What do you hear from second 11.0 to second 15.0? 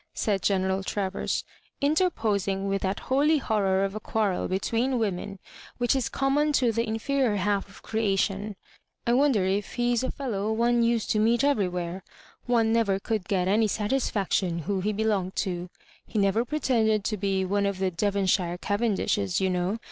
to meet eveiywhere. One never could get any satisfaction who he